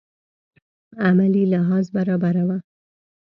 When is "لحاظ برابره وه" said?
1.53-2.57